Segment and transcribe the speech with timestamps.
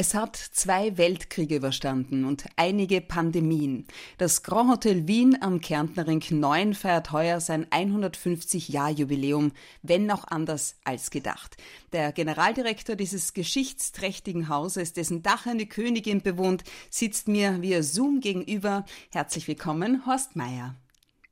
[0.00, 3.84] Es hat zwei Weltkriege überstanden und einige Pandemien.
[4.16, 9.50] Das Grand Hotel Wien am Kärntnerring 9 feiert heuer sein 150-Jahr-Jubiläum,
[9.82, 11.56] wenn auch anders als gedacht.
[11.90, 18.84] Der Generaldirektor dieses geschichtsträchtigen Hauses, dessen Dach eine Königin bewohnt, sitzt mir via Zoom gegenüber.
[19.10, 20.76] Herzlich willkommen, Horst Mayer.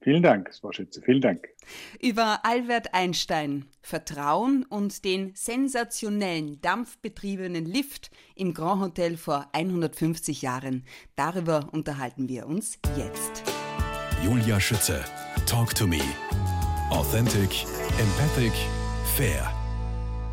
[0.06, 1.48] Vielen Dank, Frau Schütze, vielen Dank.
[2.00, 10.84] Über Albert Einstein, Vertrauen und den sensationellen dampfbetriebenen Lift im Grand Hotel vor 150 Jahren.
[11.16, 13.42] Darüber unterhalten wir uns jetzt.
[14.24, 15.04] Julia Schütze,
[15.44, 15.98] Talk to Me.
[16.90, 17.64] Authentic,
[17.98, 18.52] empathic,
[19.16, 19.52] fair.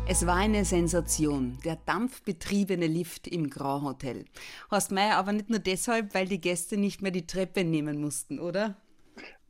[0.06, 4.24] Es war eine Sensation, der dampfbetriebene Lift im Grand Hotel.
[4.70, 8.38] Horst Mayer aber nicht nur deshalb, weil die Gäste nicht mehr die Treppe nehmen mussten,
[8.38, 8.76] oder?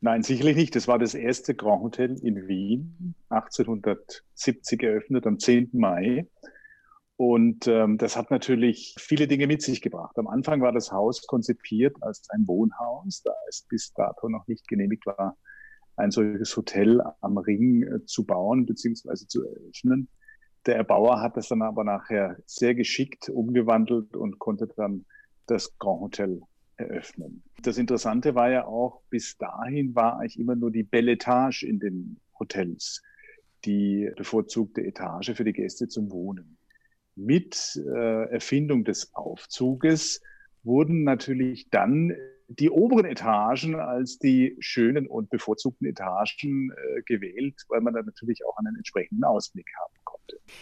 [0.05, 0.75] Nein, sicherlich nicht.
[0.75, 5.71] Das war das erste Grand Hotel in Wien, 1870 eröffnet, am 10.
[5.73, 6.27] Mai.
[7.15, 10.15] Und ähm, das hat natürlich viele Dinge mit sich gebracht.
[10.19, 14.67] Am Anfang war das Haus konzipiert als ein Wohnhaus, da es bis dato noch nicht
[14.67, 15.37] genehmigt war,
[15.95, 19.25] ein solches Hotel am Ring äh, zu bauen bzw.
[19.27, 20.07] zu eröffnen.
[20.67, 25.07] Der Erbauer hat das dann aber nachher sehr geschickt umgewandelt und konnte dann
[25.47, 26.43] das Grand Hotel
[26.77, 27.43] eröffnen.
[27.61, 32.19] Das Interessante war ja auch, bis dahin war eigentlich immer nur die Belletage in den
[32.39, 33.01] Hotels
[33.65, 36.57] die bevorzugte Etage für die Gäste zum Wohnen.
[37.15, 40.21] Mit äh, Erfindung des Aufzuges
[40.63, 42.15] wurden natürlich dann
[42.47, 48.45] die oberen Etagen als die schönen und bevorzugten Etagen äh, gewählt, weil man dann natürlich
[48.45, 50.14] auch einen entsprechenden Ausblick haben konnte.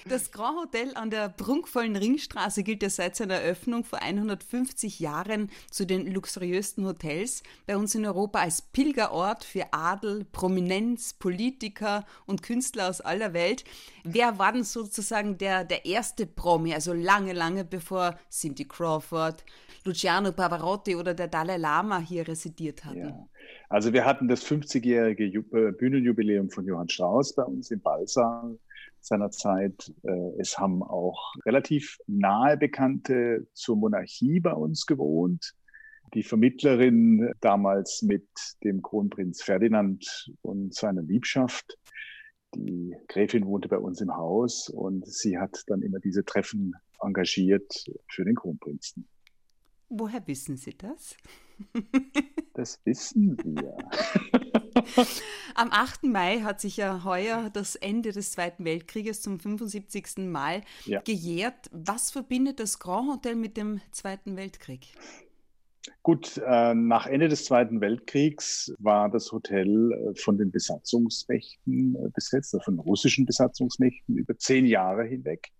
[0.07, 5.49] Das Grand Hotel an der prunkvollen Ringstraße gilt ja seit seiner Eröffnung vor 150 Jahren
[5.69, 12.43] zu den luxuriösten Hotels bei uns in Europa als Pilgerort für Adel, Prominenz, Politiker und
[12.43, 13.63] Künstler aus aller Welt.
[14.03, 19.45] Wer war denn sozusagen der, der erste Promi, also lange, lange bevor Cindy Crawford,
[19.85, 23.07] Luciano Pavarotti oder der Dalai Lama hier residiert hatten?
[23.07, 23.27] Ja.
[23.69, 28.57] Also wir hatten das 50-jährige äh, Bühnenjubiläum von Johann Strauss bei uns im Ballsaal
[29.05, 29.93] seiner Zeit.
[30.03, 35.53] Äh, es haben auch relativ nahe Bekannte zur Monarchie bei uns gewohnt.
[36.13, 38.27] Die Vermittlerin damals mit
[38.63, 41.77] dem Kronprinz Ferdinand und seiner Liebschaft.
[42.55, 47.83] Die Gräfin wohnte bei uns im Haus und sie hat dann immer diese Treffen engagiert
[48.07, 49.07] für den Kronprinzen.
[49.89, 51.15] Woher wissen Sie das?
[52.53, 53.75] Das wissen wir.
[55.55, 56.03] Am 8.
[56.03, 60.17] Mai hat sich ja heuer das Ende des Zweiten Weltkrieges zum 75.
[60.29, 61.01] Mal ja.
[61.01, 61.69] gejährt.
[61.71, 64.93] Was verbindet das Grand Hotel mit dem Zweiten Weltkrieg?
[66.01, 72.09] Gut, äh, nach Ende des Zweiten Weltkriegs war das Hotel äh, von den Besatzungsmächten äh,
[72.13, 75.51] besetzt, also von russischen Besatzungsmächten über zehn Jahre hinweg.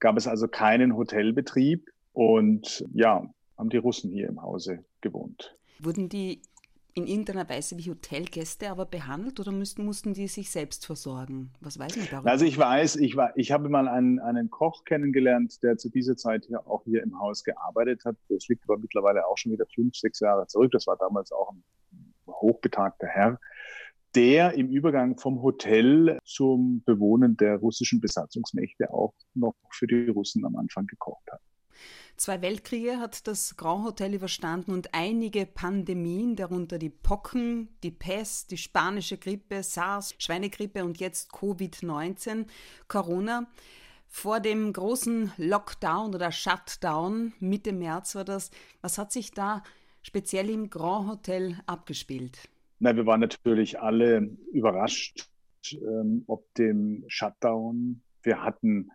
[0.00, 5.56] Gab es also keinen Hotelbetrieb und ja, haben die Russen hier im Hause gewohnt.
[5.80, 6.42] Wurden die
[6.98, 11.50] in irgendeiner Weise wie Hotelgäste aber behandelt oder müssten, mussten die sich selbst versorgen?
[11.60, 12.30] Was weiß man darüber?
[12.30, 16.16] Also ich weiß, ich, war, ich habe mal einen, einen Koch kennengelernt, der zu dieser
[16.16, 18.16] Zeit hier auch hier im Haus gearbeitet hat.
[18.28, 20.72] Das liegt aber mittlerweile auch schon wieder fünf, sechs Jahre zurück.
[20.72, 21.62] Das war damals auch ein
[22.26, 23.38] hochbetagter Herr,
[24.16, 30.44] der im Übergang vom Hotel zum Bewohnen der russischen Besatzungsmächte auch noch für die Russen
[30.44, 31.40] am Anfang gekocht hat.
[32.18, 38.50] Zwei Weltkriege hat das Grand Hotel überstanden und einige Pandemien, darunter die Pocken, die Pest,
[38.50, 42.46] die spanische Grippe, SARS, Schweinegrippe und jetzt Covid-19,
[42.88, 43.46] Corona.
[44.08, 48.50] Vor dem großen Lockdown oder Shutdown Mitte März war das.
[48.80, 49.62] Was hat sich da
[50.02, 52.48] speziell im Grand Hotel abgespielt?
[52.80, 55.28] Na, wir waren natürlich alle überrascht,
[55.72, 58.02] ähm, ob dem Shutdown.
[58.24, 58.90] Wir hatten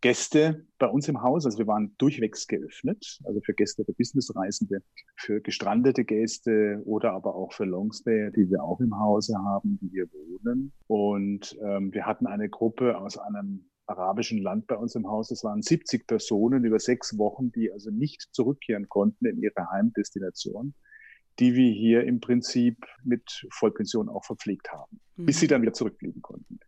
[0.00, 1.44] Gäste bei uns im Haus.
[1.44, 4.82] Also wir waren durchwegs geöffnet, also für Gäste, für Businessreisende,
[5.16, 9.88] für gestrandete Gäste oder aber auch für Longstay, die wir auch im Hause haben, die
[9.88, 10.72] hier wohnen.
[10.86, 15.30] Und ähm, wir hatten eine Gruppe aus einem arabischen Land bei uns im Haus.
[15.30, 20.74] Es waren 70 Personen über sechs Wochen, die also nicht zurückkehren konnten in ihre Heimdestination,
[21.38, 25.26] die wir hier im Prinzip mit Vollpension auch verpflegt haben, mhm.
[25.26, 26.60] bis sie dann wieder zurückfliegen konnten.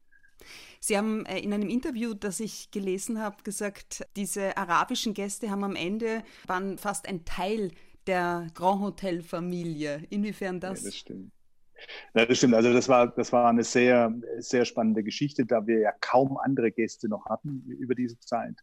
[0.81, 5.63] Sie haben äh, in einem Interview, das ich gelesen habe, gesagt, diese arabischen Gäste haben
[5.63, 7.71] am Ende, waren fast ein Teil
[8.07, 10.03] der Grand Hotel Familie.
[10.09, 10.81] Inwiefern das?
[10.81, 11.33] Ja, das stimmt.
[12.15, 12.55] Ja, das stimmt.
[12.55, 16.73] Also das war, das war eine sehr, sehr spannende Geschichte, da wir ja kaum andere
[16.73, 18.57] Gäste noch hatten über diese Zeit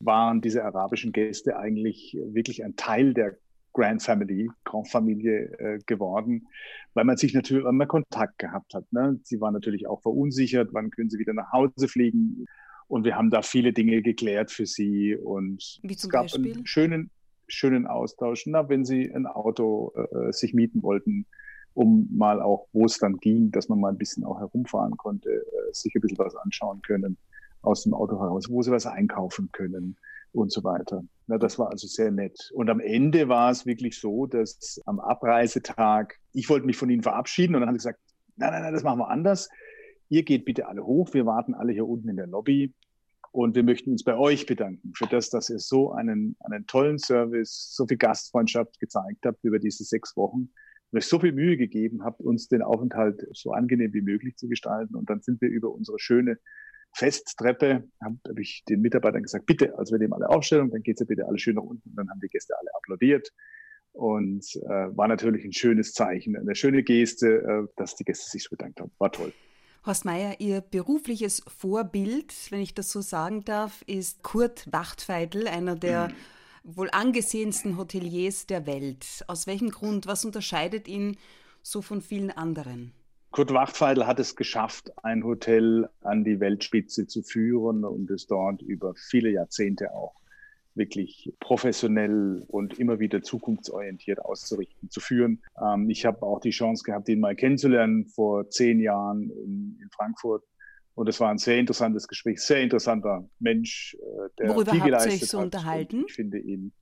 [0.00, 3.36] waren diese arabischen Gäste eigentlich wirklich ein Teil der
[3.74, 6.46] Grand Family, Grand Familie äh, geworden,
[6.94, 8.90] weil man sich natürlich immer Kontakt gehabt hat.
[8.92, 9.20] Ne?
[9.24, 12.46] Sie waren natürlich auch verunsichert, wann können sie wieder nach Hause fliegen.
[12.86, 15.16] Und wir haben da viele Dinge geklärt für sie.
[15.16, 16.54] Und Wie zum es gab Beispiel?
[16.54, 17.10] einen schönen,
[17.48, 18.46] schönen Austausch.
[18.46, 21.26] Na, wenn sie ein Auto äh, sich mieten wollten,
[21.74, 25.30] um mal auch, wo es dann ging, dass man mal ein bisschen auch herumfahren konnte,
[25.30, 27.16] äh, sich ein bisschen was anschauen können
[27.62, 29.96] aus dem Auto heraus, wo sie was einkaufen können
[30.34, 31.02] und so weiter.
[31.26, 32.50] Na, das war also sehr nett.
[32.52, 37.02] Und am Ende war es wirklich so, dass am Abreisetag, ich wollte mich von ihnen
[37.02, 38.00] verabschieden und dann haben sie gesagt,
[38.36, 39.48] nein, nein, nein, das machen wir anders.
[40.08, 42.74] Ihr geht bitte alle hoch, wir warten alle hier unten in der Lobby
[43.32, 46.98] und wir möchten uns bei euch bedanken für das, dass ihr so einen, einen tollen
[46.98, 50.50] Service, so viel Gastfreundschaft gezeigt habt über diese sechs Wochen
[50.90, 54.48] und euch so viel Mühe gegeben habt, uns den Aufenthalt so angenehm wie möglich zu
[54.48, 54.94] gestalten.
[54.94, 56.38] Und dann sind wir über unsere schöne
[56.94, 61.00] Festtreppe, habe hab ich den Mitarbeitern gesagt, bitte, also wir nehmen alle Aufstellung, dann geht's
[61.00, 61.88] ja bitte alle schön nach unten.
[61.90, 63.30] Und dann haben die Gäste alle applaudiert.
[63.92, 68.42] Und äh, war natürlich ein schönes Zeichen, eine schöne Geste, äh, dass die Gäste sich
[68.42, 68.90] so bedankt haben.
[68.98, 69.32] War toll.
[69.86, 75.76] Horst Meier, Ihr berufliches Vorbild, wenn ich das so sagen darf, ist Kurt Wachtfeidl, einer
[75.76, 76.76] der mhm.
[76.76, 79.24] wohl angesehensten Hoteliers der Welt.
[79.28, 80.06] Aus welchem Grund?
[80.06, 81.16] Was unterscheidet ihn
[81.62, 82.92] so von vielen anderen?
[83.34, 88.62] Kurt Wachtfeidl hat es geschafft, ein Hotel an die Weltspitze zu führen und es dort
[88.62, 90.14] über viele Jahrzehnte auch
[90.76, 95.42] wirklich professionell und immer wieder zukunftsorientiert auszurichten, zu führen.
[95.60, 99.90] Ähm, ich habe auch die Chance gehabt, ihn mal kennenzulernen vor zehn Jahren in, in
[99.90, 100.44] Frankfurt.
[100.94, 105.10] Und es war ein sehr interessantes Gespräch, sehr interessanter Mensch, äh, der Worüber viel geleistet
[105.10, 105.44] habt ihr euch so hat.
[105.46, 106.04] unterhalten?
[106.06, 106.72] ich finde ihn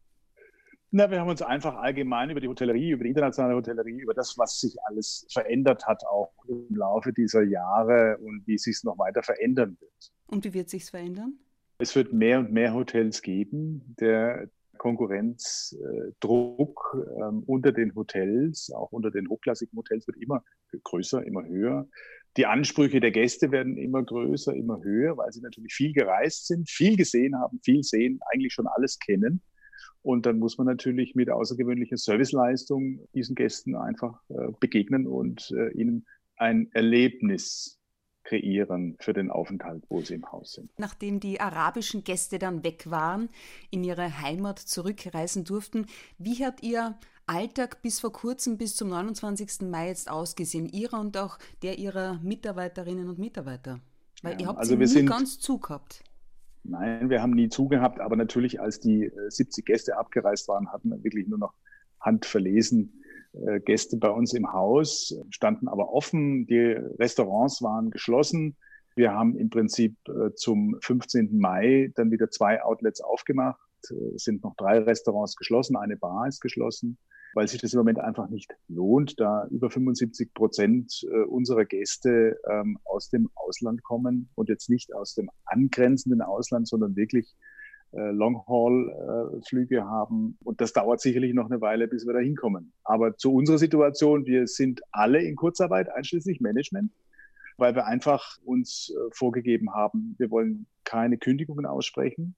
[0.92, 4.36] na, wir haben uns einfach allgemein über die Hotellerie, über die internationale Hotellerie, über das,
[4.36, 8.98] was sich alles verändert hat, auch im Laufe dieser Jahre und wie es sich noch
[8.98, 10.12] weiter verändern wird.
[10.26, 11.38] Und wie wird sich verändern?
[11.78, 13.94] Es wird mehr und mehr Hotels geben.
[13.98, 20.44] Der Konkurrenzdruck äh, ähm, unter den Hotels, auch unter den hochklassigen Hotels, wird immer
[20.84, 21.88] größer, immer höher.
[22.36, 26.68] Die Ansprüche der Gäste werden immer größer, immer höher, weil sie natürlich viel gereist sind,
[26.68, 29.40] viel gesehen haben, viel sehen, eigentlich schon alles kennen.
[30.02, 35.70] Und dann muss man natürlich mit außergewöhnlicher Serviceleistung diesen Gästen einfach äh, begegnen und äh,
[35.72, 36.06] ihnen
[36.37, 37.78] ein Erlebnis
[38.25, 40.70] kreieren für den Aufenthalt, wo sie im Haus sind.
[40.78, 43.28] Nachdem die arabischen Gäste dann weg waren,
[43.70, 45.87] in ihre Heimat zurückreisen durften,
[46.19, 49.69] wie hat Ihr Alltag bis vor kurzem, bis zum 29.
[49.69, 53.81] Mai jetzt ausgesehen, Ihrer und auch der Ihrer Mitarbeiterinnen und Mitarbeiter?
[54.22, 56.04] Weil ja, ihr habt also sie nie sind, ganz zugehabt.
[56.64, 60.91] Nein, wir haben nie zugehabt, aber natürlich, als die 70 äh, Gäste abgereist waren, hatten
[60.91, 61.55] wir wirklich nur noch
[62.00, 66.47] handverlesen äh, Gäste bei uns im Haus, standen aber offen.
[66.47, 66.59] Die
[66.99, 68.56] Restaurants waren geschlossen.
[68.94, 71.38] Wir haben im Prinzip äh, zum 15.
[71.38, 73.61] Mai dann wieder zwei Outlets aufgemacht.
[74.14, 76.99] Es sind noch drei Restaurants geschlossen, eine Bar ist geschlossen,
[77.34, 82.79] weil sich das im Moment einfach nicht lohnt, da über 75 Prozent unserer Gäste ähm,
[82.84, 87.34] aus dem Ausland kommen und jetzt nicht aus dem angrenzenden Ausland, sondern wirklich
[87.94, 90.38] äh, Long-Haul-Flüge haben.
[90.43, 92.73] Und das dauert sicherlich noch eine Weile, bis wir da hinkommen.
[92.85, 96.90] Aber zu unserer Situation, wir sind alle in Kurzarbeit, einschließlich Management,
[97.58, 102.35] weil wir einfach uns äh, vorgegeben haben, wir wollen keine Kündigungen aussprechen.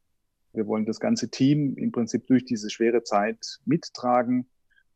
[0.54, 4.46] Wir wollen das ganze Team im Prinzip durch diese schwere Zeit mittragen,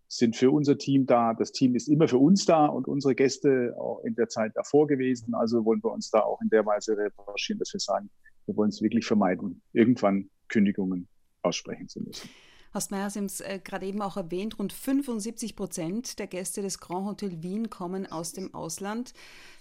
[0.06, 1.34] sind für unser Team da.
[1.34, 4.87] Das Team ist immer für uns da und unsere Gäste auch in der Zeit davor
[4.87, 5.34] gewesen.
[5.34, 8.08] Also wollen wir uns da auch in der Weise revanchieren, dass wir sagen,
[8.46, 11.08] wir wollen es wirklich vermeiden, irgendwann Kündigungen
[11.43, 12.31] aussprechen zu müssen.
[12.75, 16.60] Horst Meyer, Sie haben es äh, gerade eben auch erwähnt, rund 75 Prozent der Gäste
[16.60, 19.15] des Grand Hotel Wien kommen aus dem Ausland.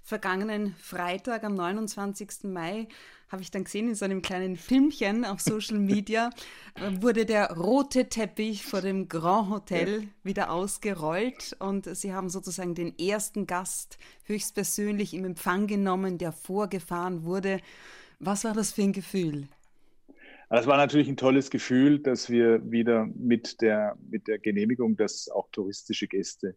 [0.03, 2.43] Vergangenen Freitag, am 29.
[2.43, 2.87] Mai,
[3.29, 6.29] habe ich dann gesehen in so einem kleinen Filmchen auf Social Media,
[6.75, 10.07] äh, wurde der rote Teppich vor dem Grand Hotel ja.
[10.23, 17.23] wieder ausgerollt und Sie haben sozusagen den ersten Gast höchstpersönlich im Empfang genommen, der vorgefahren
[17.23, 17.61] wurde.
[18.19, 19.47] Was war das für ein Gefühl?
[20.49, 25.29] Das war natürlich ein tolles Gefühl, dass wir wieder mit der, mit der Genehmigung, dass
[25.29, 26.55] auch touristische Gäste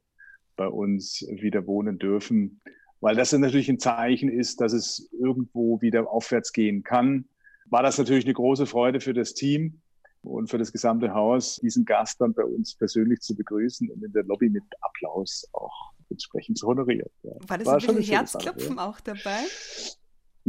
[0.56, 2.60] bei uns wieder wohnen dürfen,
[3.00, 7.24] weil das natürlich ein Zeichen ist, dass es irgendwo wieder aufwärts gehen kann.
[7.66, 9.80] War das natürlich eine große Freude für das Team
[10.22, 14.12] und für das gesamte Haus, diesen Gast dann bei uns persönlich zu begrüßen und in
[14.12, 17.08] der Lobby mit Applaus auch entsprechend zu honorieren.
[17.22, 17.32] Ja.
[17.46, 18.88] War das war ein bisschen Herzklopfen ja.
[18.88, 19.40] auch dabei?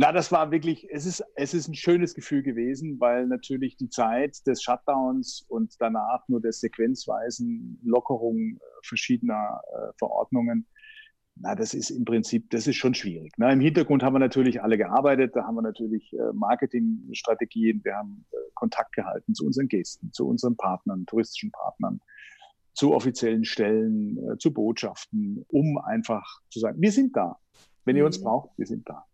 [0.01, 3.89] Na, das war wirklich, es ist, es ist ein schönes Gefühl gewesen, weil natürlich die
[3.89, 10.65] Zeit des Shutdowns und danach nur der sequenzweisen Lockerung äh, verschiedener äh, Verordnungen,
[11.36, 13.34] na, das ist im Prinzip, das ist schon schwierig.
[13.38, 17.96] Na, Im Hintergrund haben wir natürlich alle gearbeitet, da haben wir natürlich äh, Marketingstrategien, wir
[17.96, 22.01] haben äh, Kontakt gehalten zu unseren Gästen, zu unseren Partnern, touristischen Partnern,
[22.74, 27.38] zu offiziellen Stellen, zu Botschaften, um einfach zu sagen, wir sind da.
[27.86, 28.24] Wenn ihr uns mhm.
[28.24, 29.05] braucht, wir sind da.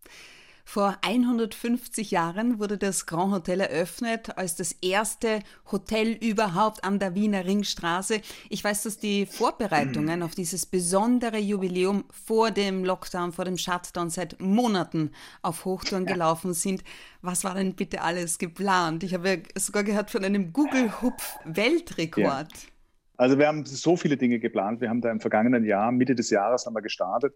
[0.70, 5.40] Vor 150 Jahren wurde das Grand Hotel eröffnet als das erste
[5.72, 8.20] Hotel überhaupt an der Wiener Ringstraße.
[8.50, 14.10] Ich weiß, dass die Vorbereitungen auf dieses besondere Jubiläum vor dem Lockdown, vor dem Shutdown
[14.10, 16.84] seit Monaten auf Hochtouren gelaufen sind.
[17.22, 19.04] Was war denn bitte alles geplant?
[19.04, 22.18] Ich habe sogar gehört von einem Google-Hupf-Weltrekord.
[22.18, 22.68] Ja.
[23.16, 24.82] Also wir haben so viele Dinge geplant.
[24.82, 27.34] Wir haben da im vergangenen Jahr, Mitte des Jahres haben wir gestartet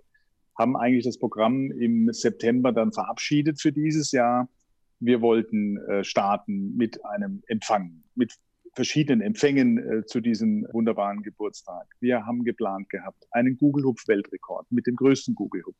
[0.57, 4.49] haben eigentlich das Programm im September dann verabschiedet für dieses Jahr.
[4.99, 8.33] Wir wollten äh, starten mit einem Empfang, mit
[8.73, 11.87] verschiedenen Empfängen äh, zu diesem wunderbaren Geburtstag.
[11.99, 15.77] Wir haben geplant gehabt einen Google Hupf Weltrekord mit dem größten Google Hupf.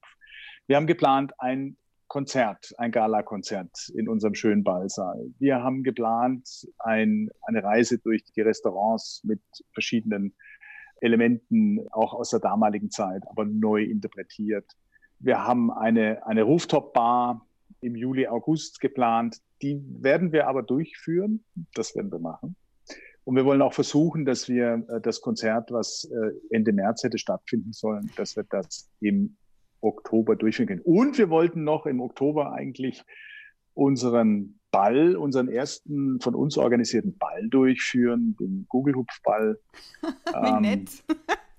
[0.68, 5.32] Wir haben geplant ein Konzert, ein Gala-Konzert in unserem schönen Ballsaal.
[5.40, 9.40] Wir haben geplant ein, eine Reise durch die Restaurants mit
[9.72, 10.36] verschiedenen
[11.02, 14.66] Elementen auch aus der damaligen Zeit, aber neu interpretiert.
[15.20, 17.46] Wir haben eine, eine Rooftop-Bar
[17.82, 19.42] im Juli, August geplant.
[19.62, 21.44] Die werden wir aber durchführen.
[21.74, 22.56] Das werden wir machen.
[23.24, 27.18] Und wir wollen auch versuchen, dass wir äh, das Konzert, was äh, Ende März hätte
[27.18, 29.36] stattfinden sollen, dass wir das im
[29.82, 30.82] Oktober durchführen können.
[30.82, 33.04] Und wir wollten noch im Oktober eigentlich
[33.74, 39.60] unseren Ball, unseren ersten von uns organisierten Ball durchführen, den Google-Hupf-Ball.
[40.02, 40.90] Wie ähm, nett.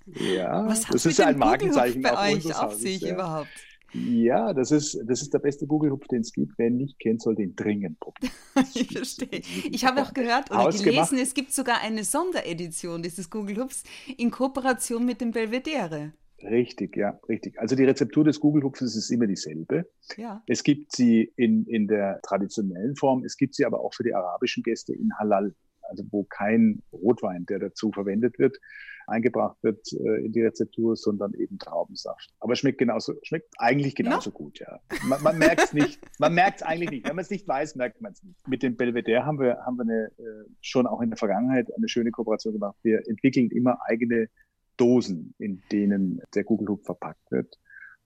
[0.07, 3.15] Ja, Was das ist ein Markenzeichen bei euch auf sich ja.
[3.15, 3.49] überhaupt.
[3.95, 6.55] Ja, das ist, das ist der beste Google-Hupf, den es gibt.
[6.57, 8.33] Wer ihn nicht kennt, soll den dringend probieren.
[8.75, 9.43] ich verstehe.
[9.71, 13.85] Ich habe auch gehört oder gelesen, es gibt sogar eine Sonderedition dieses Google-Hupfs
[14.17, 16.15] in Kooperation mit dem Belvedere.
[16.43, 17.59] Richtig, ja, richtig.
[17.61, 19.89] Also die Rezeptur des Google-Hupfes ist immer dieselbe.
[20.17, 20.43] Ja.
[20.47, 24.15] Es gibt sie in, in der traditionellen Form, es gibt sie aber auch für die
[24.15, 28.59] arabischen Gäste in Halal, also wo kein Rotwein, der dazu verwendet wird,
[29.07, 32.33] eingebracht wird äh, in die Rezeptur, sondern eben Traubensaft.
[32.41, 34.37] Aber schmeckt genauso, schmeckt eigentlich genauso no.
[34.37, 34.81] gut, ja.
[35.07, 37.09] Man, man merkt es nicht, man merkt es eigentlich nicht.
[37.09, 38.49] Wenn man es nicht weiß, merkt man es nicht.
[38.49, 41.89] Mit dem Belvedere haben wir, haben wir eine, äh, schon auch in der Vergangenheit eine
[41.89, 42.77] schöne Kooperation gemacht.
[42.83, 44.29] Wir entwickeln immer eigene
[44.77, 47.59] Dosen, in denen der Google Hub verpackt wird.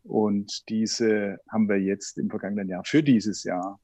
[0.03, 3.81] Und diese haben wir jetzt im vergangenen Jahr für dieses Jahr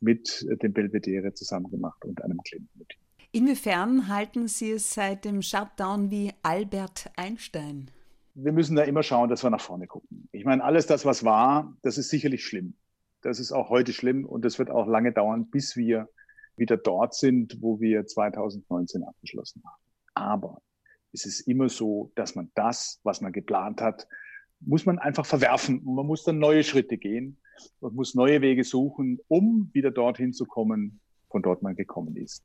[0.00, 2.98] mit dem Belvedere zusammen gemacht und einem Klientenmotiv.
[3.32, 7.90] Inwiefern halten Sie es seit dem Shutdown wie Albert Einstein?
[8.34, 10.28] Wir müssen da immer schauen, dass wir nach vorne gucken.
[10.32, 12.74] Ich meine, alles das, was war, das ist sicherlich schlimm.
[13.22, 16.08] Das ist auch heute schlimm und es wird auch lange dauern, bis wir
[16.56, 19.82] wieder dort sind, wo wir 2019 abgeschlossen haben.
[20.14, 20.62] Aber
[21.12, 24.06] es ist immer so, dass man das, was man geplant hat,
[24.60, 27.38] muss man einfach verwerfen und man muss dann neue Schritte gehen
[27.80, 32.44] und muss neue Wege suchen, um wieder dorthin zu kommen, von dort man gekommen ist.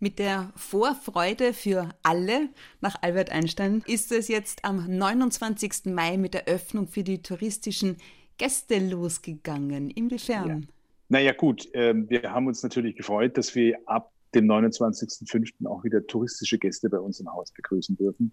[0.00, 2.48] Mit der Vorfreude für alle
[2.80, 5.86] nach Albert Einstein ist es jetzt am 29.
[5.86, 7.96] Mai mit der Öffnung für die touristischen
[8.38, 9.90] Gäste losgegangen.
[9.90, 10.48] Inwiefern?
[10.48, 10.60] Ja.
[11.08, 15.66] Naja gut, äh, wir haben uns natürlich gefreut, dass wir ab dem 29.05.
[15.66, 18.32] auch wieder touristische Gäste bei uns im Haus begrüßen dürfen.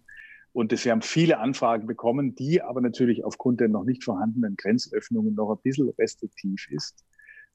[0.52, 5.36] Und wir haben viele Anfragen bekommen, die aber natürlich aufgrund der noch nicht vorhandenen Grenzöffnungen
[5.36, 7.06] noch ein bisschen restriktiv ist.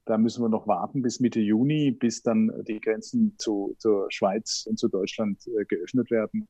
[0.04, 4.66] Da müssen wir noch warten bis Mitte Juni, bis dann die Grenzen zu, zur Schweiz
[4.68, 6.46] und zu Deutschland äh, geöffnet werden.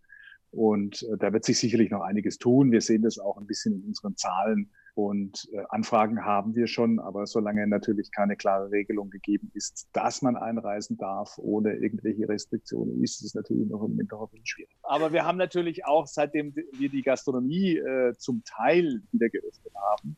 [0.51, 2.73] Und äh, da wird sich sicherlich noch einiges tun.
[2.73, 4.71] Wir sehen das auch ein bisschen in unseren Zahlen.
[4.95, 10.23] Und äh, Anfragen haben wir schon, aber solange natürlich keine klare Regelung gegeben ist, dass
[10.23, 14.77] man einreisen darf ohne irgendwelche Restriktionen, ist es natürlich noch im bisschen schwierig.
[14.83, 20.17] Aber wir haben natürlich auch, seitdem wir die Gastronomie äh, zum Teil wieder geöffnet haben,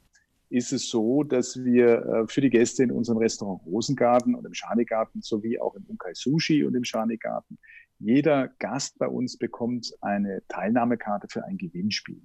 [0.51, 4.55] ist es so, dass wir äh, für die Gäste in unserem Restaurant Rosengarten und im
[4.55, 7.59] Schanigarten sowie auch im Unkai Sushi und im Schanigarten
[7.99, 12.21] jeder Gast bei uns bekommt eine Teilnahmekarte für ein Gewinnspiel.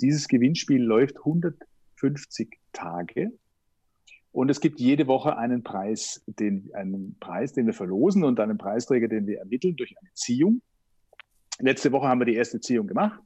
[0.00, 1.56] Dieses Gewinnspiel läuft 100
[2.04, 3.32] 50 Tage.
[4.30, 8.58] Und es gibt jede Woche einen Preis, den, einen Preis, den wir verlosen und einen
[8.58, 10.60] Preisträger, den wir ermitteln durch eine Ziehung.
[11.60, 13.22] Letzte Woche haben wir die erste Ziehung gemacht.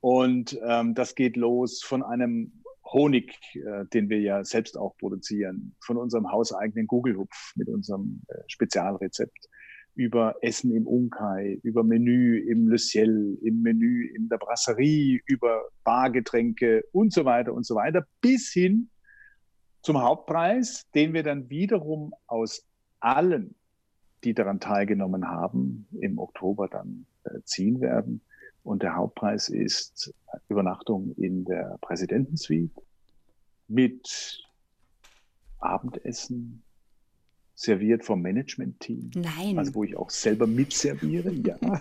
[0.00, 5.74] Und ähm, das geht los von einem Honig, äh, den wir ja selbst auch produzieren,
[5.80, 9.48] von unserem hauseigenen Google-Hupf mit unserem äh, Spezialrezept
[9.96, 15.62] über Essen im Unkai, über Menü im Le Ciel, im Menü in der Brasserie, über
[15.84, 18.90] Bargetränke und so weiter und so weiter, bis hin
[19.80, 22.66] zum Hauptpreis, den wir dann wiederum aus
[23.00, 23.54] allen,
[24.22, 28.20] die daran teilgenommen haben, im Oktober dann äh, ziehen werden.
[28.64, 30.12] Und der Hauptpreis ist
[30.48, 32.82] Übernachtung in der Präsidentensuite
[33.68, 34.42] mit
[35.58, 36.62] Abendessen,
[37.56, 39.10] serviert vom Management-Team.
[39.16, 39.58] Nein.
[39.58, 41.56] Also wo ich auch selber mitserviere, ja.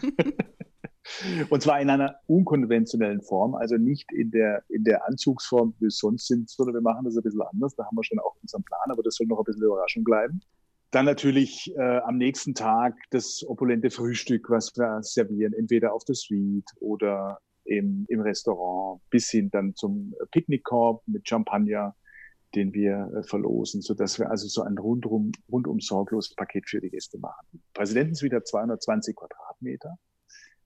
[1.50, 5.88] Und zwar in einer unkonventionellen Form, also nicht in der, in der Anzugsform, wie wir
[5.88, 7.76] es sonst sind, sondern wir machen das ein bisschen anders.
[7.76, 10.42] Da haben wir schon auch unseren Plan, aber das soll noch ein bisschen Überraschung bleiben.
[10.92, 16.16] Dann natürlich äh, am nächsten Tag das opulente Frühstück, was wir servieren, entweder auf der
[16.16, 21.96] Suite oder im, im Restaurant, bis hin dann zum Picknickkorb mit Champagner,
[22.56, 26.82] den wir äh, verlosen, so dass wir also so ein rundum, rundum sorgloses Paket für
[26.82, 27.62] die Gäste machen.
[27.74, 29.98] Präsidentensuite hat 220 Quadratmeter.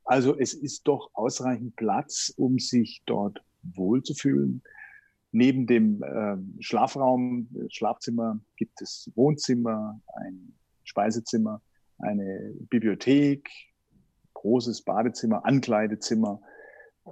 [0.04, 4.64] Also es ist doch ausreichend Platz, um sich dort wohlzufühlen.
[5.32, 10.54] Neben dem äh, Schlafraum, Schlafzimmer gibt es Wohnzimmer, ein
[10.84, 11.62] Speisezimmer,
[12.00, 13.48] eine Bibliothek,
[14.34, 16.42] großes Badezimmer, Ankleidezimmer.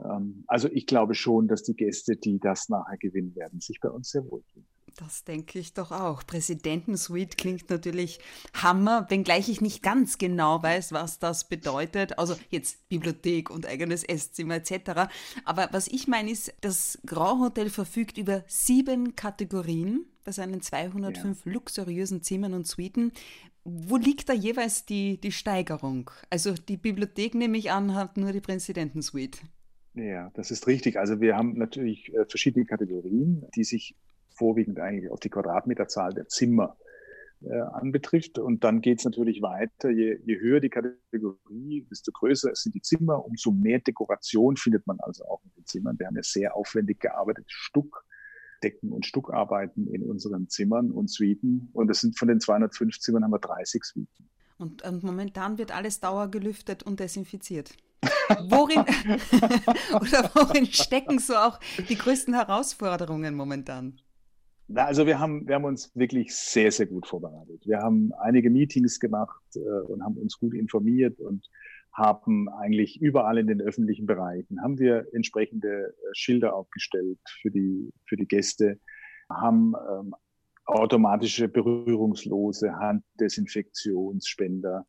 [0.03, 3.89] Ähm, also ich glaube schon, dass die Gäste, die das nachher gewinnen werden, sich bei
[3.89, 4.65] uns sehr wohlfühlen.
[4.97, 6.25] Das denke ich doch auch.
[6.25, 8.19] Präsidentensuite klingt natürlich
[8.55, 12.17] Hammer, wenngleich ich nicht ganz genau weiß, was das bedeutet.
[12.17, 15.11] Also jetzt Bibliothek und eigenes Esszimmer etc.
[15.45, 21.45] Aber was ich meine ist, das Grand Hotel verfügt über sieben Kategorien bei seinen 205
[21.45, 21.51] ja.
[21.51, 23.11] luxuriösen Zimmern und Suiten.
[23.63, 26.09] Wo liegt da jeweils die, die Steigerung?
[26.31, 29.39] Also die Bibliothek, nehme ich an, hat nur die Präsidentensuite.
[29.97, 30.99] Ja, das ist richtig.
[30.99, 33.95] Also wir haben natürlich äh, verschiedene Kategorien, die sich
[34.29, 36.77] vorwiegend eigentlich auf die Quadratmeterzahl der Zimmer
[37.41, 38.37] äh, anbetrifft.
[38.37, 39.89] Und dann geht es natürlich weiter.
[39.89, 44.99] Je, je höher die Kategorie, desto größer sind die Zimmer, umso mehr Dekoration findet man
[44.99, 45.97] also auch in den Zimmern.
[45.97, 51.69] Wir haben ja sehr aufwendig gearbeitet, Stuckdecken und Stuckarbeiten in unseren Zimmern und Suiten.
[51.73, 54.29] Und das sind von den 205 Zimmern haben wir 30 Suiten.
[54.59, 57.75] Und, und momentan wird alles dauergelüftet und desinfiziert.
[58.49, 58.79] Worin
[59.93, 63.99] oder worin stecken so auch die größten Herausforderungen momentan?
[64.73, 67.65] Also wir haben, wir haben uns wirklich sehr, sehr gut vorbereitet.
[67.65, 71.49] Wir haben einige Meetings gemacht äh, und haben uns gut informiert und
[71.93, 77.93] haben eigentlich überall in den öffentlichen Bereichen, haben wir entsprechende äh, Schilder aufgestellt für die,
[78.05, 78.77] für die Gäste,
[79.29, 80.13] haben ähm,
[80.65, 84.85] automatische berührungslose Handdesinfektionsspender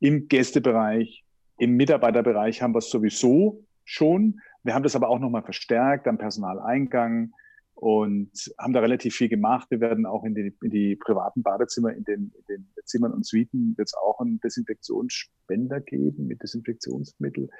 [0.00, 1.23] im Gästebereich,
[1.58, 4.40] im Mitarbeiterbereich haben wir es sowieso schon.
[4.62, 7.32] Wir haben das aber auch nochmal verstärkt am Personaleingang
[7.74, 9.70] und haben da relativ viel gemacht.
[9.70, 13.26] Wir werden auch in die, in die privaten Badezimmer, in den, in den Zimmern und
[13.26, 17.50] Suiten jetzt auch einen Desinfektionsspender geben mit Desinfektionsmittel.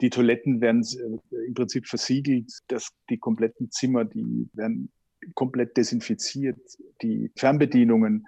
[0.00, 4.90] Die Toiletten werden äh, im Prinzip versiegelt, dass die kompletten Zimmer, die werden
[5.34, 6.58] komplett desinfiziert.
[7.00, 8.26] Die Fernbedienungen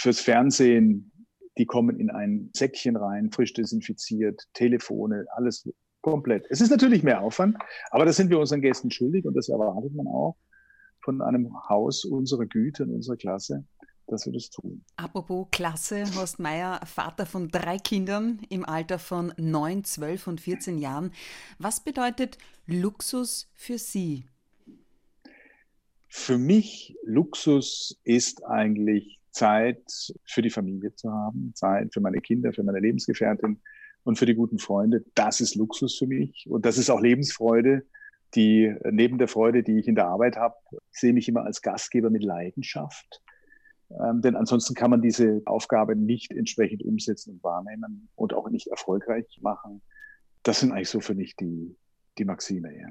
[0.00, 1.10] fürs Fernsehen,
[1.58, 5.68] die kommen in ein Säckchen rein, frisch desinfiziert, Telefone, alles
[6.02, 6.46] komplett.
[6.50, 7.56] Es ist natürlich mehr Aufwand,
[7.90, 10.36] aber das sind wir unseren Gästen schuldig und das erwartet man auch
[11.00, 13.64] von einem Haus unserer Güte und unserer Klasse,
[14.06, 14.84] dass wir das tun.
[14.96, 20.78] Apropos Klasse, Horst Meier, Vater von drei Kindern im Alter von 9, 12 und 14
[20.78, 21.12] Jahren.
[21.58, 24.26] Was bedeutet Luxus für Sie?
[26.08, 29.82] Für mich Luxus ist eigentlich Zeit
[30.24, 33.60] für die Familie zu haben, Zeit für meine Kinder, für meine Lebensgefährtin
[34.04, 35.04] und für die guten Freunde.
[35.14, 37.84] Das ist Luxus für mich und das ist auch Lebensfreude
[38.34, 40.56] die neben der Freude, die ich in der Arbeit habe,
[40.90, 43.22] sehe mich immer als Gastgeber mit Leidenschaft.
[43.90, 48.66] Ähm, denn ansonsten kann man diese Aufgabe nicht entsprechend umsetzen und wahrnehmen und auch nicht
[48.66, 49.80] erfolgreich machen.
[50.42, 51.76] Das sind eigentlich so für mich die,
[52.18, 52.88] die Maxime, ja.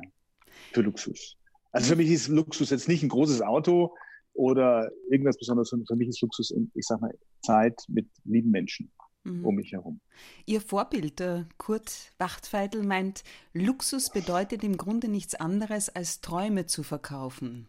[0.74, 1.38] Für Luxus.
[1.72, 3.94] Also für mich ist Luxus jetzt nicht ein großes Auto
[4.36, 8.92] oder irgendwas Besonderes, sondern für mich ist Luxus, ich sag mal, Zeit mit lieben Menschen
[9.26, 9.46] mhm.
[9.46, 10.00] um mich herum.
[10.46, 11.22] Ihr Vorbild,
[11.58, 17.68] Kurt Wachtfeidl, meint, Luxus bedeutet im Grunde nichts anderes, als Träume zu verkaufen.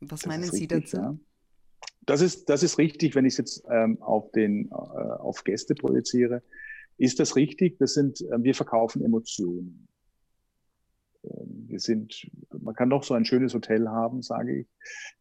[0.00, 0.96] Was das meinen Sie dazu?
[0.96, 1.18] Ja.
[2.06, 5.74] Das ist, das ist richtig, wenn ich es jetzt ähm, auf, den, äh, auf Gäste
[5.74, 6.42] projiziere.
[6.98, 7.78] Ist das richtig?
[7.78, 9.88] Das sind, äh, wir verkaufen Emotionen.
[11.76, 14.66] Wir sind, man kann doch so ein schönes Hotel haben, sage ich.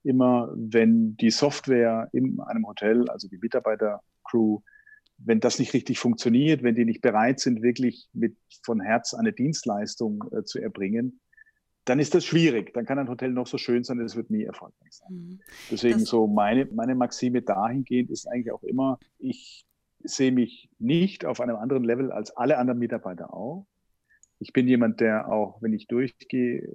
[0.03, 4.61] Immer, wenn die Software in einem Hotel, also die Mitarbeitercrew,
[5.17, 9.33] wenn das nicht richtig funktioniert, wenn die nicht bereit sind, wirklich mit von Herz eine
[9.33, 11.19] Dienstleistung äh, zu erbringen,
[11.83, 12.73] dann ist das schwierig.
[12.73, 15.09] Dann kann ein Hotel noch so schön sein, es wird nie erfolgreich sein.
[15.11, 15.39] Mhm.
[15.69, 19.65] Deswegen das so meine, meine Maxime dahingehend ist eigentlich auch immer, ich
[20.05, 23.67] sehe mich nicht auf einem anderen Level als alle anderen Mitarbeiter auch.
[24.39, 26.67] Ich bin jemand, der auch, wenn ich durchgehe,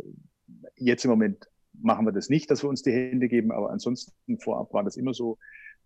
[0.76, 4.38] jetzt im Moment machen wir das nicht, dass wir uns die Hände geben, aber ansonsten
[4.38, 5.38] vorab war das immer so,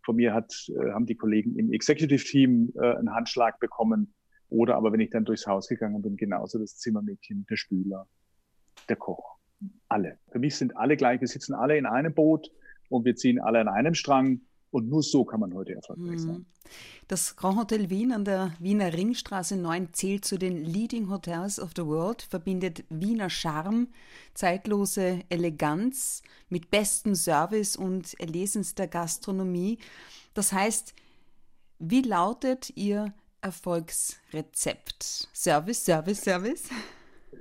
[0.05, 4.15] von mir hat, äh, haben die Kollegen im Executive Team äh, einen Handschlag bekommen.
[4.51, 8.07] Oder aber wenn ich dann durchs Haus gegangen bin, genauso das Zimmermädchen, der Spüler,
[8.89, 9.39] der Koch.
[9.89, 10.19] Alle.
[10.31, 11.21] Für mich sind alle gleich.
[11.21, 12.51] Wir sitzen alle in einem Boot
[12.91, 14.43] und wir ziehen alle an einem Strang.
[14.75, 16.39] Und nur so kann man heute erfolgreich sein.
[16.39, 16.47] Mhm.
[17.07, 21.71] Das Grand Hotel Wien an der Wiener Ringstraße 9 zählt zu den Leading Hotels of
[21.77, 23.87] the World, verbindet Wiener Charme,
[24.35, 29.79] zeitlose Eleganz mit bestem Service und erlesenster Gastronomie.
[30.35, 30.93] Das heißt,
[31.79, 35.29] wie lautet Ihr Erfolgsrezept?
[35.33, 36.65] Service, Service, Service?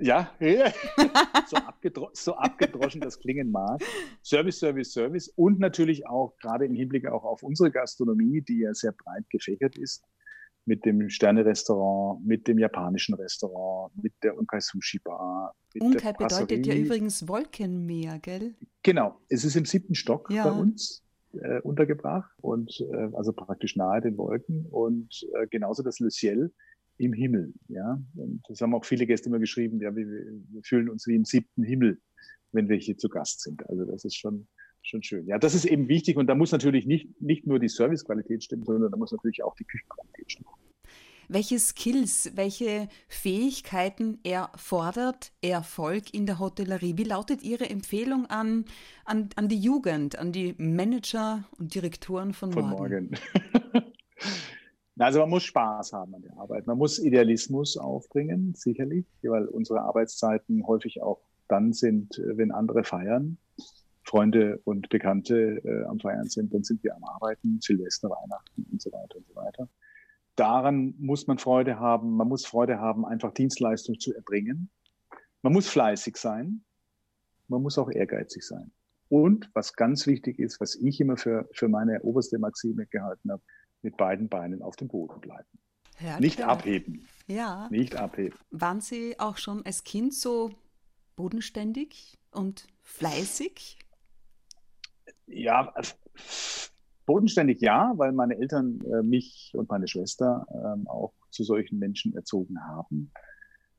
[0.00, 0.32] Ja,
[1.46, 3.82] so, abgedro so, abgedroschen das klingen mag.
[4.22, 8.74] Service, Service, Service und natürlich auch gerade im Hinblick auch auf unsere Gastronomie, die ja
[8.74, 10.04] sehr breit gefächert ist,
[10.66, 15.54] mit dem Sterne-Restaurant, mit dem japanischen Restaurant, mit der Unkai Sushi Bar.
[15.78, 18.54] Unkai bedeutet ja übrigens Wolkenmeer, gell?
[18.82, 20.44] Genau, es ist im siebten Stock ja.
[20.44, 21.02] bei uns
[21.34, 26.52] äh, untergebracht und äh, also praktisch nahe den Wolken und äh, genauso das Le Ciel
[26.98, 27.52] im Himmel.
[27.68, 29.80] Ja, und das haben auch viele Gäste immer geschrieben.
[29.80, 32.00] Ja, wir, wir fühlen uns wie im siebten Himmel,
[32.52, 33.68] wenn wir hier zu Gast sind.
[33.68, 34.46] Also das ist schon
[34.86, 35.26] schon schön.
[35.26, 38.64] Ja, das ist eben wichtig und da muss natürlich nicht, nicht nur die Servicequalität stimmen,
[38.64, 40.48] sondern da muss natürlich auch die Küchenqualität stimmen.
[41.28, 46.98] Welche Skills, welche Fähigkeiten erfordert Erfolg in der Hotellerie?
[46.98, 48.66] Wie lautet Ihre Empfehlung an,
[49.06, 53.10] an, an die Jugend, an die Manager und Direktoren von, von morgen?
[53.10, 53.92] morgen.
[54.98, 56.66] Also man muss Spaß haben an der Arbeit.
[56.66, 62.84] Man muss Idealismus aufbringen, sicherlich, weil unsere Arbeitszeiten häufig auch dann sind, äh, wenn andere
[62.84, 63.38] feiern.
[64.06, 68.80] Freunde und Bekannte äh, am Feiern sind, dann sind wir am Arbeiten, Silvester, Weihnachten und
[68.80, 69.68] so weiter und so weiter.
[70.36, 72.16] Daran muss man Freude haben.
[72.16, 74.68] Man muss Freude haben, einfach Dienstleistung zu erbringen.
[75.42, 76.64] Man muss fleißig sein.
[77.48, 78.72] Man muss auch ehrgeizig sein.
[79.08, 83.42] Und was ganz wichtig ist, was ich immer für, für meine oberste Maxime gehalten habe,
[83.84, 85.48] mit beiden Beinen auf dem Boden bleiben.
[86.00, 86.48] Ja, nicht klar.
[86.48, 87.06] abheben.
[87.28, 87.68] Ja.
[87.70, 88.36] Nicht abheben.
[88.50, 90.50] Waren Sie auch schon als Kind so
[91.14, 93.78] bodenständig und fleißig?
[95.26, 95.72] Ja,
[97.06, 102.14] bodenständig ja, weil meine Eltern äh, mich und meine Schwester äh, auch zu solchen Menschen
[102.14, 103.12] erzogen haben.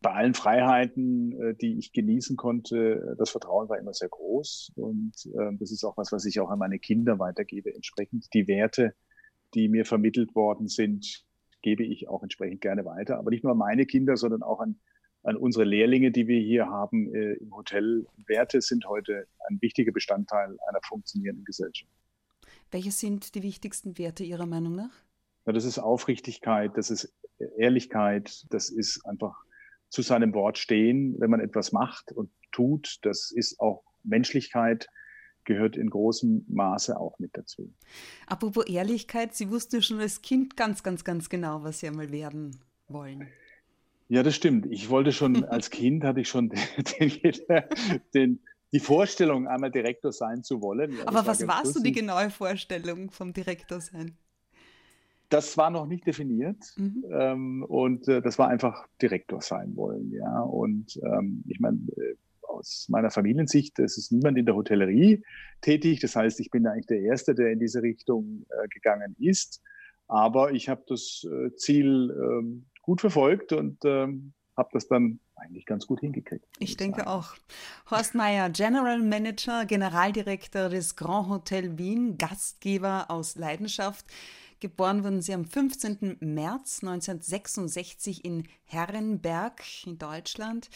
[0.01, 4.73] Bei allen Freiheiten, äh, die ich genießen konnte, das Vertrauen war immer sehr groß.
[4.75, 7.73] Und ähm, das ist auch was, was ich auch an meine Kinder weitergebe.
[7.73, 8.95] Entsprechend die Werte,
[9.55, 11.25] die mir vermittelt worden sind,
[11.61, 13.17] gebe ich auch entsprechend gerne weiter.
[13.17, 14.79] Aber nicht nur meine Kinder, sondern auch an,
[15.23, 18.05] an unsere Lehrlinge, die wir hier haben äh, im Hotel.
[18.27, 21.91] Werte sind heute ein wichtiger Bestandteil einer funktionierenden Gesellschaft.
[22.69, 24.91] Welche sind die wichtigsten Werte Ihrer Meinung nach?
[25.45, 27.13] Ja, das ist Aufrichtigkeit, das ist
[27.57, 29.35] Ehrlichkeit, das ist einfach
[29.89, 32.99] zu seinem Wort stehen, wenn man etwas macht und tut.
[33.03, 34.87] Das ist auch Menschlichkeit
[35.45, 37.71] gehört in großem Maße auch mit dazu.
[38.27, 42.59] Apropos Ehrlichkeit, Sie wussten schon als Kind ganz, ganz, ganz genau, was Sie einmal werden
[42.87, 43.27] wollen.
[44.07, 44.67] Ja, das stimmt.
[44.69, 46.49] Ich wollte schon, als Kind hatte ich schon
[46.99, 47.11] den,
[48.13, 48.39] den,
[48.71, 50.97] die Vorstellung, einmal Direktor sein zu wollen.
[50.97, 54.17] Ja, Aber was war so die genaue Vorstellung vom Direktor sein?
[55.29, 57.03] Das war noch nicht definiert mhm.
[57.09, 60.41] ähm, und äh, das war einfach Direktor sein wollen, ja.
[60.41, 62.15] Und ähm, ich meine, äh,
[62.55, 65.23] aus meiner Familiensicht, es ist niemand in der Hotellerie
[65.61, 65.99] tätig.
[65.99, 69.61] Das heißt, ich bin eigentlich der Erste, der in diese Richtung äh, gegangen ist.
[70.07, 75.65] Aber ich habe das äh, Ziel ähm, gut verfolgt und ähm, habe das dann eigentlich
[75.65, 76.45] ganz gut hingekriegt.
[76.59, 77.09] Ich denke sagen.
[77.09, 77.35] auch.
[77.89, 84.05] Horst Meyer, General Manager, Generaldirektor des Grand Hotel Wien, Gastgeber aus Leidenschaft.
[84.61, 86.17] Geboren wurden Sie am 15.
[86.21, 90.69] März 1966 in Herrenberg in Deutschland.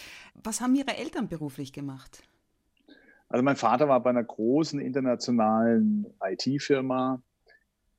[0.43, 2.23] Was haben Ihre Eltern beruflich gemacht?
[3.29, 7.21] Also mein Vater war bei einer großen internationalen IT-Firma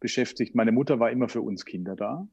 [0.00, 0.54] beschäftigt.
[0.54, 2.28] Meine Mutter war immer für uns Kinder da.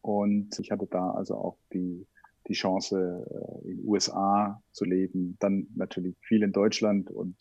[0.00, 2.06] Und ich hatte da also auch die,
[2.48, 5.36] die Chance, äh, in den USA zu leben.
[5.40, 7.36] Dann natürlich viel in Deutschland und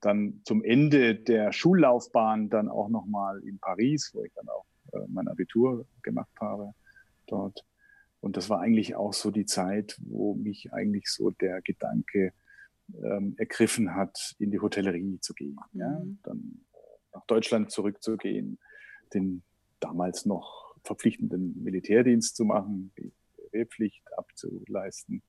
[0.00, 4.64] dann zum Ende der Schullaufbahn dann auch nochmal in Paris, wo ich dann auch
[5.08, 6.72] mein Abitur gemacht habe
[7.26, 7.64] dort.
[8.20, 12.32] Und das war eigentlich auch so die Zeit, wo mich eigentlich so der Gedanke
[13.02, 15.58] ähm, ergriffen hat, in die Hotellerie zu gehen.
[15.72, 15.80] Mhm.
[15.80, 16.02] Ja?
[16.22, 16.76] Dann äh,
[17.14, 18.58] nach Deutschland zurückzugehen,
[19.14, 19.42] den
[19.80, 23.12] damals noch verpflichtenden Militärdienst zu machen, die
[23.52, 25.22] Wehrpflicht abzuleisten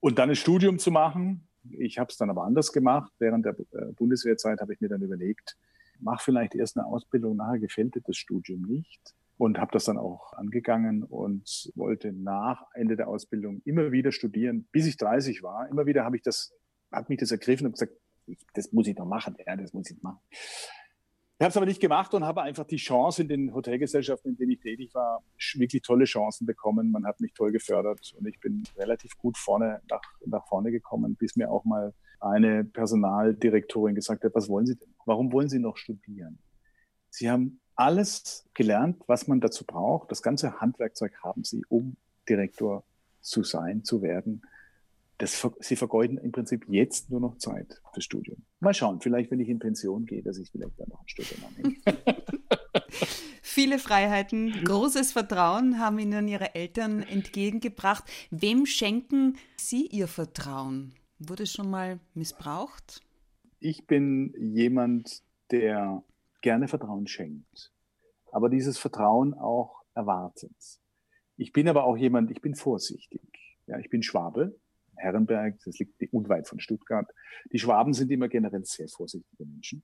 [0.00, 1.48] und dann ein Studium zu machen.
[1.70, 3.12] Ich habe es dann aber anders gemacht.
[3.18, 5.56] Während der äh, Bundeswehrzeit habe ich mir dann überlegt,
[6.00, 9.14] mach vielleicht erst eine Ausbildung, nachher gefällt dir das Studium nicht.
[9.38, 14.66] Und habe das dann auch angegangen und wollte nach Ende der Ausbildung immer wieder studieren,
[14.72, 15.68] bis ich 30 war.
[15.68, 16.54] Immer wieder habe ich das,
[16.90, 17.92] hat mich das ergriffen und gesagt,
[18.54, 20.20] das muss ich noch machen, ja, das muss ich machen.
[21.38, 24.36] Ich habe es aber nicht gemacht und habe einfach die Chance in den Hotelgesellschaften, in
[24.38, 25.22] denen ich tätig war,
[25.56, 26.90] wirklich tolle Chancen bekommen.
[26.90, 31.14] Man hat mich toll gefördert und ich bin relativ gut vorne nach, nach vorne gekommen,
[31.14, 34.94] bis mir auch mal eine Personaldirektorin gesagt hat, was wollen Sie denn?
[35.04, 36.38] Warum wollen Sie noch studieren?
[37.10, 40.10] Sie haben alles gelernt, was man dazu braucht.
[40.10, 41.96] Das ganze Handwerkzeug haben Sie, um
[42.28, 42.84] Direktor
[43.20, 44.42] zu sein, zu werden.
[45.18, 48.44] Das, sie vergeuden im Prinzip jetzt nur noch Zeit fürs Studium.
[48.60, 51.40] Mal schauen, vielleicht, wenn ich in Pension gehe, dass ich vielleicht dann noch ein Studium
[51.46, 51.76] anhänge.
[53.42, 58.04] Viele Freiheiten, großes Vertrauen haben Ihnen Ihre Eltern entgegengebracht.
[58.30, 60.92] Wem schenken Sie Ihr Vertrauen?
[61.18, 63.00] Wurde schon mal missbraucht?
[63.58, 66.02] Ich bin jemand, der
[66.42, 67.72] gerne Vertrauen schenkt,
[68.32, 70.54] aber dieses Vertrauen auch erwartet.
[71.38, 73.22] Ich bin aber auch jemand, ich bin vorsichtig.
[73.66, 74.58] Ja, ich bin Schwabe,
[74.96, 77.10] Herrenberg, das liegt unweit von Stuttgart.
[77.50, 79.82] Die Schwaben sind immer generell sehr vorsichtige Menschen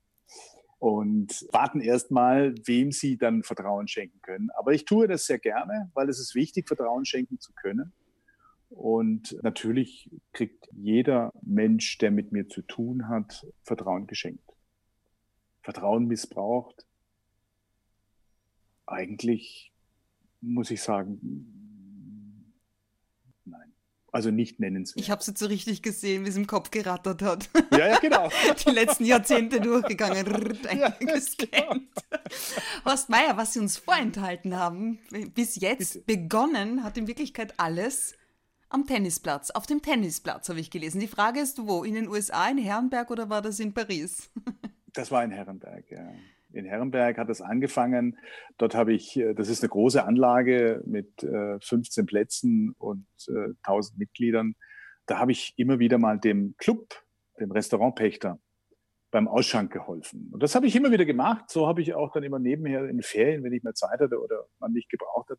[0.78, 4.50] und warten erst mal, wem sie dann Vertrauen schenken können.
[4.50, 7.92] Aber ich tue das sehr gerne, weil es ist wichtig, Vertrauen schenken zu können.
[8.74, 14.50] Und natürlich kriegt jeder Mensch, der mit mir zu tun hat, Vertrauen geschenkt.
[15.61, 16.87] Vertrauen missbraucht,
[18.87, 19.72] eigentlich
[20.40, 21.20] muss ich sagen,
[23.44, 23.72] nein.
[24.11, 25.00] Also nicht nennenswert.
[25.00, 27.48] Ich habe es jetzt so richtig gesehen, wie es im Kopf gerattert hat.
[27.70, 28.28] Ja, ja, genau.
[28.66, 31.48] Die letzten Jahrzehnte durchgegangen, ja, gescannt.
[31.50, 32.24] Genau.
[32.85, 34.98] Horst Meier, was Sie uns vorenthalten haben,
[35.35, 36.20] bis jetzt Bitte.
[36.20, 38.14] begonnen hat in Wirklichkeit alles
[38.72, 39.50] am Tennisplatz.
[39.50, 41.00] Auf dem Tennisplatz habe ich gelesen.
[41.00, 41.85] Die Frage ist, wo?
[41.85, 44.30] In den USA, in Herrenberg oder war das in Paris?
[44.94, 46.12] Das war in Herrenberg, ja.
[46.52, 48.18] In Herrenberg hat es angefangen.
[48.58, 53.06] Dort habe ich, äh, das ist eine große Anlage mit 15 äh, Plätzen und
[53.62, 54.54] 1000 äh, Mitgliedern.
[55.06, 56.94] Da habe ich immer wieder mal dem Club,
[57.40, 58.38] dem Restaurantpächter,
[59.11, 60.28] beim Ausschank geholfen.
[60.32, 61.50] Und das habe ich immer wieder gemacht.
[61.50, 64.46] So habe ich auch dann immer nebenher in Ferien, wenn ich mehr Zeit hatte oder
[64.58, 65.38] man nicht gebraucht hat,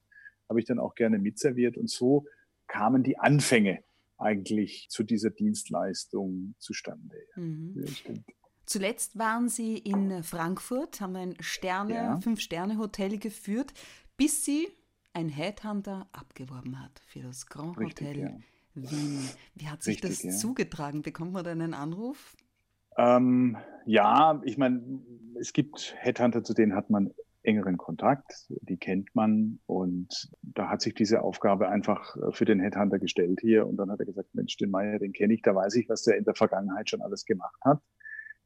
[0.50, 1.78] habe ich dann auch gerne mitserviert.
[1.78, 2.26] Und so
[2.74, 3.84] kamen die Anfänge
[4.18, 7.18] eigentlich zu dieser Dienstleistung zustande.
[7.36, 7.76] Mhm.
[7.76, 8.14] Ja,
[8.66, 12.20] Zuletzt waren Sie in Frankfurt, haben ein Sterne, ja.
[12.22, 13.74] Fünf-Sterne-Hotel geführt,
[14.18, 14.68] bis Sie
[15.14, 18.32] ein Headhunter abgeworben hat für das Grand Richtig, Hotel ja.
[18.74, 19.30] Wien.
[19.54, 21.04] Wie hat sich Richtig, das zugetragen?
[21.04, 22.36] Bekommt man da einen Anruf?
[22.98, 24.82] Ähm, ja, ich meine,
[25.40, 30.82] es gibt Headhunter, zu denen hat man engeren Kontakt, die kennt man und da hat
[30.82, 34.34] sich diese Aufgabe einfach äh, für den Headhunter gestellt hier und dann hat er gesagt,
[34.34, 37.02] Mensch, den Meier, den kenne ich, da weiß ich, was der in der Vergangenheit schon
[37.02, 37.82] alles gemacht hat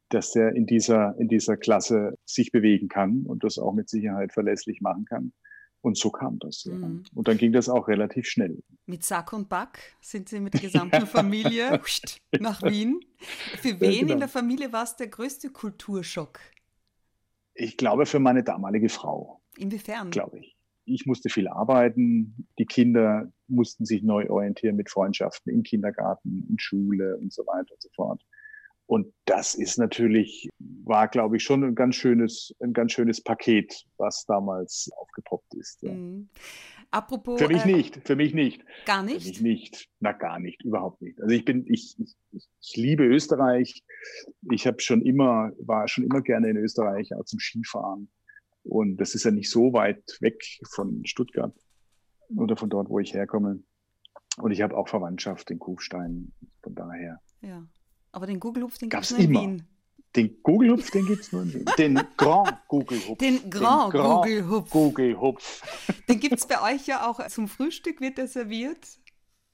[0.09, 4.33] dass er in dieser, in dieser Klasse sich bewegen kann und das auch mit Sicherheit
[4.33, 5.33] verlässlich machen kann.
[5.81, 6.63] Und so kam das.
[6.63, 6.73] Ja.
[6.73, 7.03] Mhm.
[7.13, 8.63] Und dann ging das auch relativ schnell.
[8.87, 11.79] Mit Sack und Back sind Sie mit der gesamten Familie
[12.39, 12.99] nach Wien.
[13.61, 14.13] Für wen ja, genau.
[14.13, 16.39] in der Familie war es der größte Kulturschock?
[17.57, 19.41] Ich glaube für meine damalige Frau.
[19.57, 20.11] Inwiefern?
[20.11, 20.55] Glaube ich.
[20.85, 22.47] Ich musste viel arbeiten.
[22.59, 27.73] Die Kinder mussten sich neu orientieren mit Freundschaften im Kindergarten, in Schule und so weiter
[27.73, 28.21] und so fort.
[28.85, 33.85] Und das ist natürlich, war, glaube ich, schon ein ganz schönes, ein ganz schönes Paket,
[33.97, 35.81] was damals aufgepoppt ist.
[35.81, 35.91] Ja.
[35.91, 36.29] Mhm.
[36.91, 37.39] Apropos.
[37.39, 38.63] Für mich äh, nicht, für mich nicht.
[38.85, 39.23] Gar nicht?
[39.23, 39.89] Für mich nicht.
[39.99, 41.19] Na, gar nicht, überhaupt nicht.
[41.21, 43.83] Also ich bin, ich, ich, ich liebe Österreich.
[44.51, 48.09] Ich habe schon immer, war schon immer gerne in Österreich, auch zum Skifahren.
[48.63, 50.41] Und das ist ja nicht so weit weg
[50.73, 51.55] von Stuttgart
[52.35, 53.63] oder von dort, wo ich herkomme.
[54.37, 56.31] Und ich habe auch Verwandtschaft in Kufstein.
[56.61, 57.19] Von daher.
[57.41, 57.67] Ja.
[58.11, 59.41] Aber den Google-Hupf, den gibt es in immer.
[59.41, 59.67] Wien.
[60.15, 61.65] Den Google-Hupf, den gibt es nur in Wien.
[61.77, 63.19] Den Grand Google-Hupf.
[63.19, 64.69] Den Grand, Grand Google-Hupf.
[64.71, 65.61] Google-Hupf.
[66.07, 68.99] Den gibt es bei euch ja auch zum Frühstück, wird der serviert?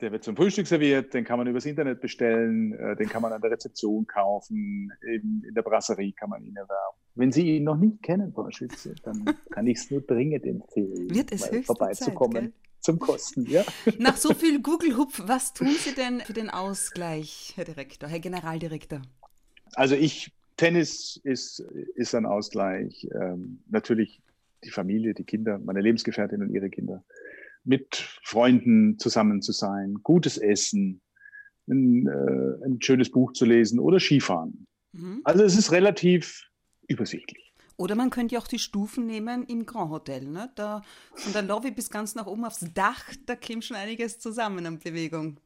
[0.02, 3.32] Der wird zum Frühstück serviert, den kann man übers Internet bestellen, äh, den kann man
[3.32, 6.98] an der Rezeption kaufen, in, in der Brasserie kann man ihn erwerben.
[7.16, 11.10] Wenn Sie ihn noch nicht kennen, Frau Schütze, dann kann ich es nur dringend empfehlen,
[11.10, 12.52] wird es höchste vorbeizukommen.
[12.52, 13.64] Zeit, zum Kosten, ja.
[13.98, 19.02] Nach so viel Google-Hupf, was tun Sie denn für den Ausgleich, Herr Direktor, Herr Generaldirektor?
[19.76, 21.60] Also ich, Tennis ist,
[21.96, 23.08] ist ein Ausgleich.
[23.14, 24.22] Ähm, natürlich
[24.64, 27.04] die Familie, die Kinder, meine Lebensgefährtin und ihre Kinder.
[27.64, 31.02] Mit Freunden zusammen zu sein, gutes Essen,
[31.68, 34.68] ein, äh, ein schönes Buch zu lesen oder Skifahren.
[34.92, 35.22] Mhm.
[35.24, 36.50] Also es ist relativ
[36.88, 37.54] übersichtlich.
[37.78, 40.26] Oder man könnte ja auch die Stufen nehmen im Grand Hotel.
[40.26, 40.52] Ne?
[40.56, 40.84] Da,
[41.16, 44.80] von der Lobby bis ganz nach oben aufs Dach, da käme schon einiges zusammen an
[44.80, 45.40] Bewegung.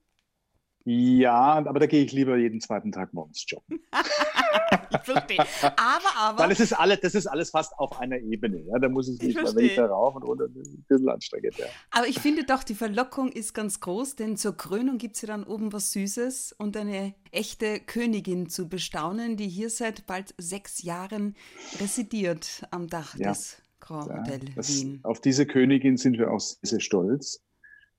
[0.90, 3.82] Ja, aber da gehe ich lieber jeden zweiten Tag morgens joggen.
[4.90, 5.46] ich verstehe.
[5.62, 6.40] Aber, aber.
[6.40, 8.62] Weil es ist alles, das ist alles fast auf einer Ebene.
[8.62, 8.80] Ja?
[8.80, 11.58] Da muss es nicht mal wenn rauf und runter, ein bisschen anstrengend.
[11.58, 11.66] Ja.
[11.92, 15.28] Aber ich finde doch, die Verlockung ist ganz groß, denn zur Krönung gibt es ja
[15.28, 20.84] dann oben was Süßes und eine echte Königin zu bestaunen, die hier seit bald sechs
[20.84, 21.36] Jahren
[21.82, 23.32] residiert am Dach ja.
[23.32, 25.02] des Grand Hotel das, Wien.
[25.04, 27.44] Auf diese Königin sind wir auch sehr stolz.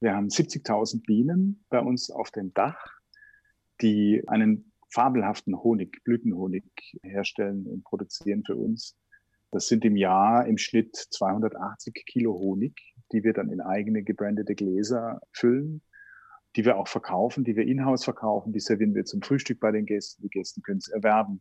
[0.01, 2.79] Wir haben 70.000 Bienen bei uns auf dem Dach,
[3.81, 6.65] die einen fabelhaften Honig, Blütenhonig
[7.03, 8.97] herstellen und produzieren für uns.
[9.51, 14.55] Das sind im Jahr im Schnitt 280 Kilo Honig, die wir dann in eigene gebrandete
[14.55, 15.83] Gläser füllen,
[16.55, 19.85] die wir auch verkaufen, die wir in-house verkaufen, die servieren wir zum Frühstück bei den
[19.85, 20.23] Gästen.
[20.23, 21.41] Die Gäste können es erwerben.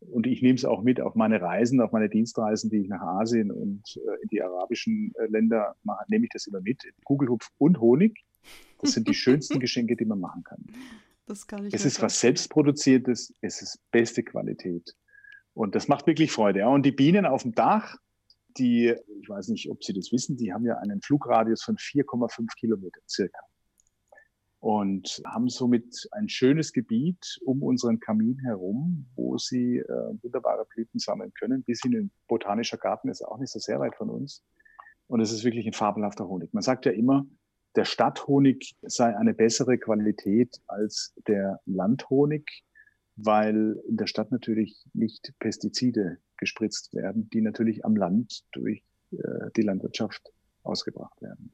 [0.00, 3.00] Und ich nehme es auch mit auf meine Reisen, auf meine Dienstreisen, die ich nach
[3.00, 6.82] Asien und äh, in die arabischen äh, Länder mache, nehme ich das immer mit.
[7.04, 8.24] Kugelhupf und Honig.
[8.80, 10.64] Das sind die schönsten Geschenke, die man machen kann.
[11.26, 14.94] Das kann ich es ist was selbstproduziertes, es ist beste Qualität.
[15.54, 16.60] Und das macht wirklich Freude.
[16.60, 16.68] Ja.
[16.68, 17.96] Und die Bienen auf dem Dach,
[18.58, 22.46] die, ich weiß nicht, ob Sie das wissen, die haben ja einen Flugradius von 4,5
[22.58, 23.38] Kilometer circa
[24.66, 30.98] und haben somit ein schönes Gebiet um unseren Kamin herum, wo sie äh, wunderbare Blüten
[30.98, 31.62] sammeln können.
[31.62, 34.42] Bis in den botanischer Garten ist auch nicht so sehr weit von uns.
[35.06, 36.52] Und es ist wirklich ein fabelhafter Honig.
[36.52, 37.24] Man sagt ja immer,
[37.76, 42.64] der Stadthonig sei eine bessere Qualität als der Landhonig,
[43.14, 49.48] weil in der Stadt natürlich nicht Pestizide gespritzt werden, die natürlich am Land durch äh,
[49.56, 50.32] die Landwirtschaft
[50.64, 51.52] ausgebracht werden.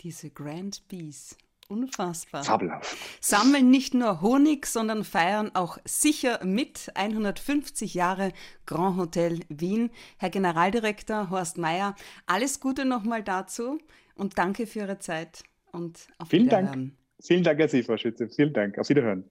[0.00, 1.36] Diese Grand Bees.
[1.70, 2.42] Unfassbar.
[2.42, 2.96] Fabelhaft.
[3.20, 8.32] Sammeln nicht nur Honig, sondern feiern auch sicher mit 150 Jahre
[8.66, 9.90] Grand Hotel Wien.
[10.18, 11.94] Herr Generaldirektor Horst Mayer,
[12.26, 13.78] alles Gute nochmal dazu
[14.16, 16.48] und danke für Ihre Zeit und auf Vielen.
[16.48, 16.92] Dank.
[17.20, 18.28] Vielen Dank, Herr Sie, Frau Schütze.
[18.28, 18.76] Vielen Dank.
[18.76, 19.30] Auf Wiederhören.